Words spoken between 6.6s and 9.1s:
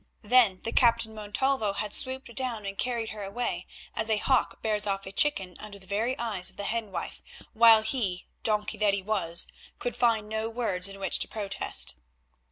hen wife, while he—donkey that he